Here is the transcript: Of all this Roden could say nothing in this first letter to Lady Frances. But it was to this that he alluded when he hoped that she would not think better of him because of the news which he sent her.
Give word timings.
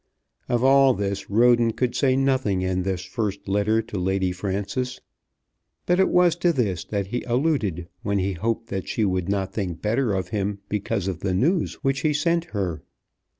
Of 0.49 0.63
all 0.63 0.95
this 0.95 1.29
Roden 1.29 1.73
could 1.73 1.93
say 1.93 2.15
nothing 2.15 2.63
in 2.63 2.81
this 2.81 3.05
first 3.05 3.47
letter 3.47 3.83
to 3.83 3.99
Lady 3.99 4.31
Frances. 4.31 4.99
But 5.85 5.99
it 5.99 6.09
was 6.09 6.35
to 6.37 6.51
this 6.51 6.83
that 6.85 7.05
he 7.05 7.21
alluded 7.25 7.87
when 8.01 8.17
he 8.17 8.33
hoped 8.33 8.69
that 8.69 8.87
she 8.87 9.05
would 9.05 9.29
not 9.29 9.53
think 9.53 9.79
better 9.79 10.15
of 10.15 10.29
him 10.29 10.57
because 10.69 11.07
of 11.07 11.19
the 11.19 11.35
news 11.35 11.75
which 11.83 11.99
he 11.99 12.13
sent 12.13 12.45
her. 12.45 12.81